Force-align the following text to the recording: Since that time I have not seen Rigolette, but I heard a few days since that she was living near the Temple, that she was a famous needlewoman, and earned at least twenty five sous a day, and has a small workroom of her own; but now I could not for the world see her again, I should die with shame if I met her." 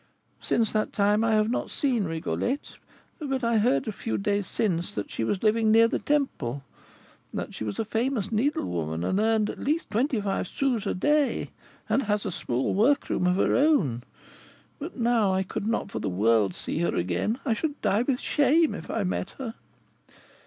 Since 0.41 0.71
that 0.71 0.91
time 0.91 1.23
I 1.23 1.33
have 1.35 1.51
not 1.51 1.69
seen 1.69 2.05
Rigolette, 2.05 2.77
but 3.19 3.43
I 3.43 3.59
heard 3.59 3.87
a 3.87 3.91
few 3.91 4.17
days 4.17 4.47
since 4.47 4.91
that 4.95 5.11
she 5.11 5.23
was 5.23 5.43
living 5.43 5.71
near 5.71 5.87
the 5.87 5.99
Temple, 5.99 6.63
that 7.31 7.53
she 7.53 7.63
was 7.63 7.77
a 7.77 7.85
famous 7.85 8.31
needlewoman, 8.31 9.03
and 9.03 9.19
earned 9.19 9.51
at 9.51 9.59
least 9.59 9.91
twenty 9.91 10.19
five 10.19 10.47
sous 10.47 10.87
a 10.87 10.95
day, 10.95 11.51
and 11.87 12.01
has 12.01 12.25
a 12.25 12.31
small 12.31 12.73
workroom 12.73 13.27
of 13.27 13.35
her 13.35 13.55
own; 13.55 14.01
but 14.79 14.97
now 14.97 15.31
I 15.35 15.43
could 15.43 15.67
not 15.67 15.91
for 15.91 15.99
the 15.99 16.09
world 16.09 16.55
see 16.55 16.79
her 16.79 16.95
again, 16.95 17.37
I 17.45 17.53
should 17.53 17.79
die 17.81 18.01
with 18.01 18.19
shame 18.19 18.73
if 18.73 18.89
I 18.89 19.03
met 19.03 19.35
her." 19.37 19.53